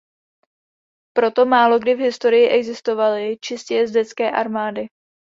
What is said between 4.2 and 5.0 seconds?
armády.